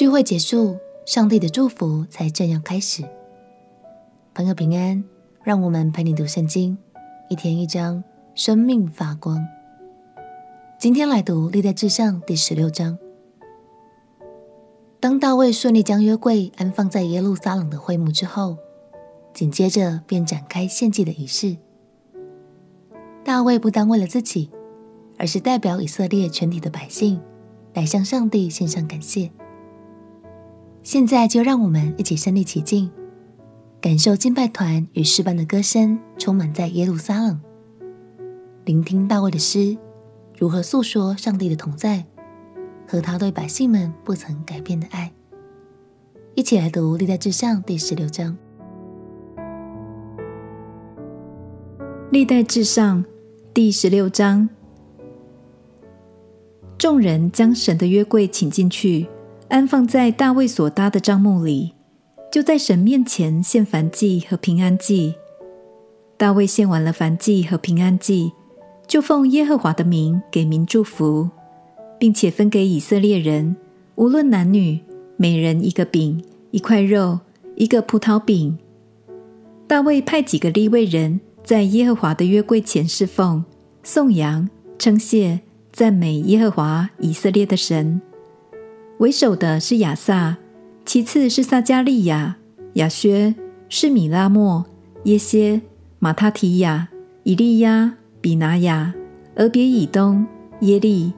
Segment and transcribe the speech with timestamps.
[0.00, 3.04] 聚会结束，上帝的祝福才正要开始。
[4.32, 5.04] 朋友平安，
[5.44, 6.78] 让我们陪你读圣经，
[7.28, 8.02] 一天一章，
[8.34, 9.46] 生命发光。
[10.78, 12.98] 今天来读历代志上第十六章。
[14.98, 18.56] 当大卫顺利将约柜安放在耶路撒冷的会幕之后，
[19.34, 21.58] 紧接着便展开献祭的仪式。
[23.22, 24.50] 大卫不单为了自己，
[25.18, 27.20] 而是代表以色列全体的百姓，
[27.74, 29.30] 来向上帝献上感谢。
[30.82, 32.90] 现在就让我们一起身临其境，
[33.80, 37.40] 感受敬拜团与诗班的歌声充满在耶路撒冷，
[38.64, 39.76] 聆听大卫的诗
[40.36, 42.04] 如何诉说上帝的同在。
[42.88, 45.12] 和他对百姓们不曾改变的爱，
[46.34, 48.36] 一起来读《历代志上》第十六章。
[52.10, 53.04] 《历代志上》
[53.54, 54.48] 第十六章，
[56.76, 59.06] 众人将神的约柜请进去，
[59.50, 61.74] 安放在大卫所搭的帐幕里，
[62.32, 65.14] 就在神面前献燔祭和平安祭。
[66.16, 68.32] 大卫献完了燔祭和平安祭，
[68.86, 71.28] 就奉耶和华的名给民祝福。
[71.98, 73.54] 并且分给以色列人，
[73.96, 74.80] 无论男女，
[75.18, 77.20] 每人一个饼、一块肉、
[77.56, 78.56] 一个葡萄饼。
[79.66, 83.44] 大卫派几个利未人在耶和华的约柜前侍奉、
[83.82, 84.48] 颂扬、
[84.78, 88.00] 称谢、赞美耶和华以色列的神。
[89.00, 90.36] 为首的是亚萨，
[90.84, 92.36] 其次是撒迦利亚、
[92.74, 93.34] 亚薛、
[93.70, 94.66] 是米拉莫、
[95.04, 95.62] 耶歇、
[95.98, 96.86] 马他提亚、
[97.22, 98.92] 以利亚、比拿雅、
[99.36, 100.26] 俄别以东、
[100.60, 101.14] 耶利。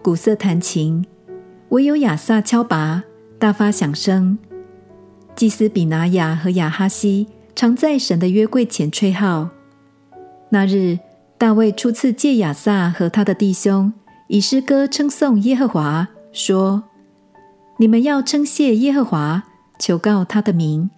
[0.00, 1.04] 鼓瑟弹琴，
[1.70, 3.02] 唯有亚萨敲拔，
[3.38, 4.38] 大发响声。
[5.34, 7.26] 祭司比拿雅和亚哈西
[7.56, 9.48] 常在神的约柜前吹号。
[10.50, 10.98] 那日，
[11.36, 13.92] 大卫初次借亚萨和他的弟兄
[14.28, 16.84] 以诗歌称颂耶和华，说
[17.76, 19.42] ：“你们要称谢耶和华，
[19.78, 20.90] 求告他的名，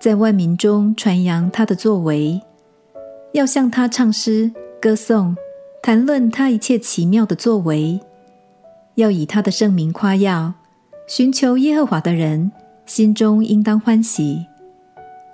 [0.00, 2.40] 在万民中传扬他的作为，
[3.32, 4.50] 要向他唱诗
[4.80, 5.36] 歌颂，
[5.80, 8.00] 谈论他一切奇妙的作为。”
[8.96, 10.54] 要以他的圣名夸耀，
[11.06, 12.50] 寻求耶和华的人
[12.86, 14.46] 心中应当欢喜。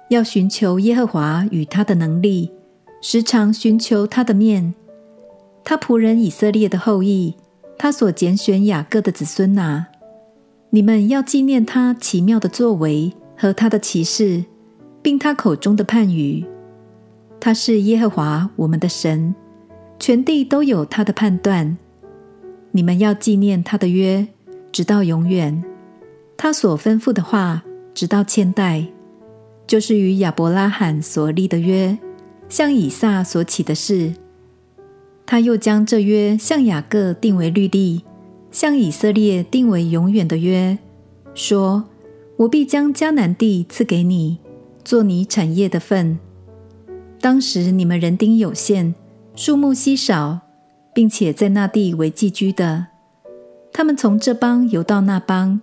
[0.09, 2.51] 要寻求耶和华与他的能力，
[3.01, 4.75] 时常寻求他的面。
[5.65, 7.37] 他仆人以色列的后裔，
[7.79, 9.87] 他所拣选雅各的子孙哪，
[10.75, 14.43] 你们要纪念他奇妙的作为和他的奇事，
[15.03, 16.47] 并他口中的判语。
[17.39, 19.35] 他是耶和华我们的神，
[19.99, 21.77] 全地都有他的判断。
[22.71, 24.27] 你们要纪念他的约，
[24.73, 25.63] 直到永远；
[26.39, 27.63] 他所吩咐的话，
[27.93, 28.87] 直到千代，
[29.67, 31.99] 就是与亚伯拉罕所立的约，
[32.49, 34.15] 向以撒所起的事。
[35.27, 38.05] 他又将这约向雅各定为律例，
[38.53, 40.79] 向以色列定为永远的约，
[41.35, 41.85] 说：
[42.37, 44.39] 我必将迦南地赐给你，
[44.85, 46.21] 做你产业的分。
[47.21, 48.95] 当时你们人丁有限，
[49.35, 50.43] 数目稀少。
[50.95, 52.89] 并且在那地为寄居的，
[53.73, 55.59] 他们从这邦游到那邦，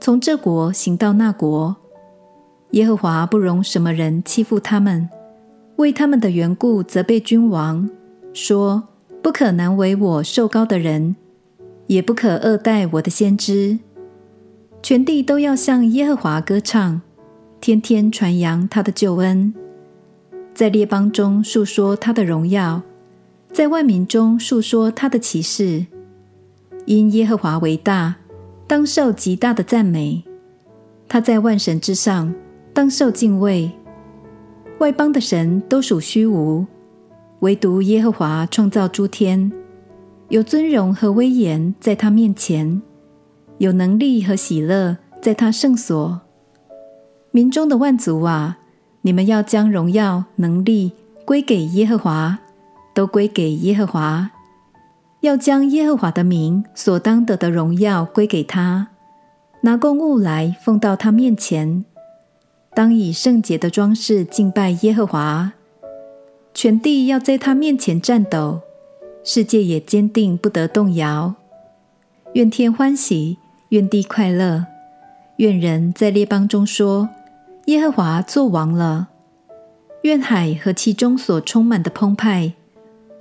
[0.00, 1.76] 从这国行到那国。
[2.70, 5.06] 耶和华不容什么人欺负他们，
[5.76, 7.90] 为他们的缘故责备君王，
[8.32, 8.84] 说：
[9.22, 11.14] 不可难为我受高的人，
[11.90, 13.80] 也不可恶待我的先知。
[14.80, 17.02] 全地都要向耶和华歌唱，
[17.60, 19.52] 天天传扬他的救恩，
[20.54, 22.80] 在列邦中述说他的荣耀。
[23.52, 25.84] 在万民中述说他的奇事，
[26.84, 28.14] 因耶和华为大，
[28.68, 30.22] 当受极大的赞美。
[31.08, 32.32] 他在万神之上，
[32.72, 33.68] 当受敬畏。
[34.78, 36.64] 外邦的神都属虚无，
[37.40, 39.50] 唯独耶和华创造诸天，
[40.30, 42.80] 有尊荣和威严在他面前，
[43.58, 46.20] 有能力和喜乐在他圣所。
[47.30, 48.58] 民中的万族啊，
[49.02, 50.92] 你们要将荣耀能力
[51.24, 52.38] 归给耶和华。
[52.92, 54.30] 都归给耶和华，
[55.20, 58.88] 要将耶和华的名所当得的荣耀归给他，
[59.60, 61.84] 拿供物来奉到他面前，
[62.74, 65.52] 当以圣洁的装饰敬拜耶和华。
[66.52, 68.60] 全地要在他面前颤抖，
[69.22, 71.34] 世界也坚定不得动摇。
[72.34, 73.38] 愿天欢喜，
[73.70, 74.66] 愿地快乐，
[75.36, 77.08] 愿人在列邦中说：
[77.66, 79.08] 耶和华作王了。
[80.02, 82.54] 愿海和其中所充满的澎湃。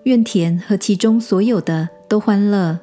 [0.03, 2.79] 愿田和其中所有的都欢乐。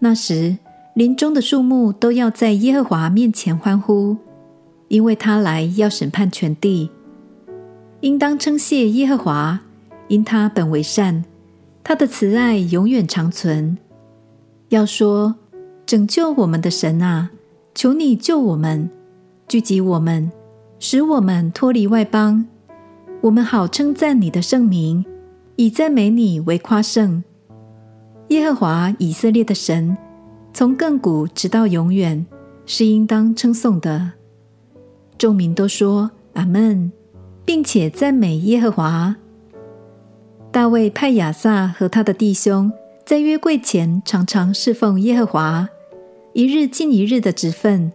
[0.00, 0.58] 那时，
[0.92, 4.18] 林中的树木都要在耶和华面前欢呼，
[4.88, 6.90] 因为他来要审判全地。
[8.00, 9.60] 应当称谢耶和华，
[10.08, 11.24] 因他本为善，
[11.84, 13.76] 他的慈爱永远长存。
[14.70, 15.36] 要说：
[15.84, 17.30] 拯救我们的神啊，
[17.74, 18.88] 求你救我们，
[19.46, 20.32] 聚集我们，
[20.78, 22.46] 使我们脱离外邦，
[23.20, 25.04] 我们好称赞你的圣名，
[25.56, 27.22] 以赞美你为夸胜。
[28.28, 29.94] 耶和华以色列的神，
[30.54, 32.24] 从亘古直到永远，
[32.64, 34.12] 是应当称颂的。
[35.18, 36.90] 众民都说阿门，
[37.44, 39.14] 并且赞美耶和华。
[40.54, 42.70] 大卫派亚萨和他的弟兄
[43.04, 45.68] 在约柜前常常侍奉耶和华，
[46.32, 47.90] 一日尽一日的职分。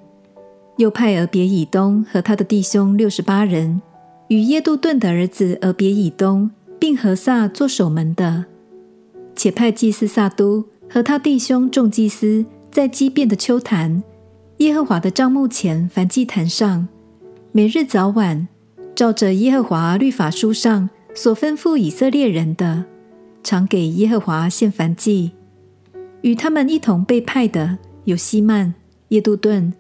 [0.76, 3.82] 又派俄别以东和他的弟兄六十八人，
[4.28, 8.44] 与耶杜顿的儿子俄别以东，并何撒做守门的。
[9.38, 14.04] 且派祭司撒督和他弟兄众祭司在基遍的秋坛，
[14.58, 16.90] 耶和华的帐幕前凡祭坛上，
[17.54, 18.50] 每日早晚，
[18.94, 22.86] 照着耶和华律法书上所吩咐以色列人的，
[23.44, 25.32] 常给耶和华献燔祭。
[26.22, 28.74] 与他们一同被派的有希曼、
[29.10, 29.74] 耶杜顿。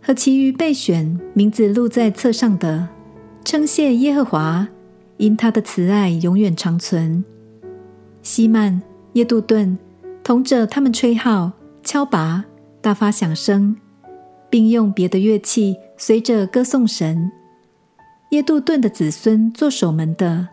[0.00, 2.88] 和其余被选、名字录在册上的，
[3.44, 4.68] 称谢耶和华，
[5.18, 7.22] 因他的慈爱永远长存。
[8.22, 8.80] 希曼、
[9.14, 9.76] 耶杜顿
[10.22, 11.52] 同着他们吹号、
[11.82, 12.42] 敲鈸，
[12.80, 13.76] 大发响声，
[14.48, 17.30] 并用别的乐器随着歌颂神。
[18.30, 20.48] 耶杜顿的子孙做守门的。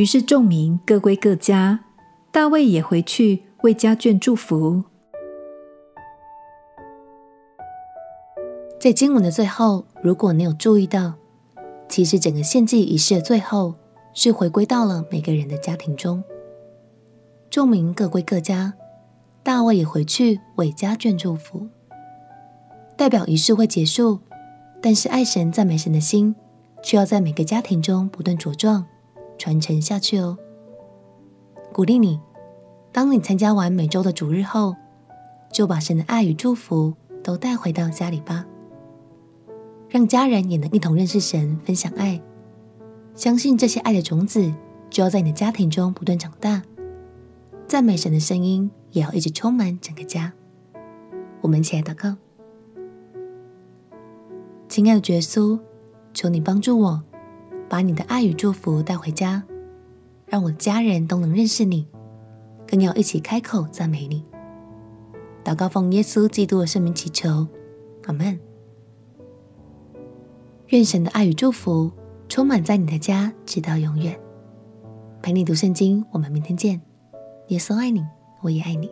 [0.00, 1.78] 于是众民各归各家，
[2.32, 4.82] 大卫也回去为家眷祝福。
[8.80, 11.12] 在经文的最后，如果你有注意到，
[11.86, 13.74] 其实整个献祭仪式的最后
[14.14, 16.24] 是回归到了每个人的家庭中，
[17.50, 18.72] 众民各归各家，
[19.42, 21.68] 大卫也回去为家眷祝福，
[22.96, 24.20] 代表仪式会结束，
[24.80, 26.34] 但是爱神赞美神的心
[26.82, 28.86] 却要在每个家庭中不断茁壮，
[29.40, 30.36] 传承下去哦。
[31.72, 32.20] 鼓励你，
[32.92, 34.76] 当你参加完每周的主日后，
[35.50, 36.92] 就把神的爱与祝福
[37.24, 38.44] 都带回到家里吧。
[39.88, 42.20] 让家人也能一同认识神，分享爱，
[43.14, 44.52] 相信这些爱的种子
[44.90, 46.62] 就要在你的家庭中不断长大。
[47.66, 50.34] 赞美神的声音也要一直充满整个家。
[51.40, 52.14] 我们一起来祷告：
[54.68, 55.58] 亲爱的耶稣，
[56.12, 57.02] 求你帮助我，
[57.70, 59.44] 把你的爱与祝福带回家，
[60.26, 61.86] 让我的家人都能认识你，
[62.66, 64.24] 更要一起开口赞美你。
[65.44, 67.46] 祷告奉耶稣基督的圣名祈求，
[68.06, 68.40] 阿门。
[70.70, 71.92] 愿神的爱与祝福
[72.28, 74.18] 充满在你的家，直到永远。
[75.22, 76.80] 陪你读圣经，我们明天见。
[77.48, 78.04] 耶稣爱你，
[78.42, 78.90] 我也爱你。